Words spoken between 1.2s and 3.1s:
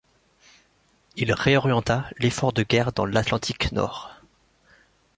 réorienta l'effort de guerre dans